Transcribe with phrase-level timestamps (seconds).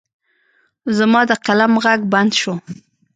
[0.97, 2.53] زما د قلم غږ بند شو.